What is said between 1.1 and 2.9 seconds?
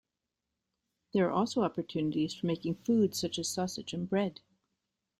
There are also opportunities for making